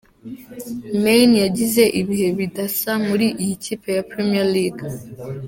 [1.03, 4.87] Mane yagize ibihe bidasa muri iyi kipe ya Premier League.